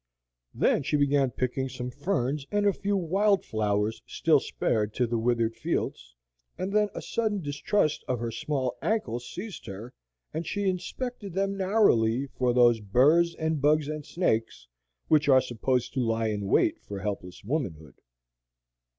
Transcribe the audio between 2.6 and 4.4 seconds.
a few wild flowers still